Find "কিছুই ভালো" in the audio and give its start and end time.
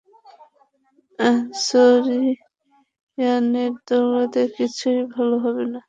4.55-5.35